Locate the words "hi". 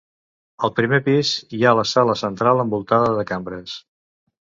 1.59-1.61